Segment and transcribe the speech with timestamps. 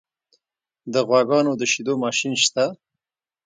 [0.93, 2.65] د غواګانو د شیدو ماشین شته؟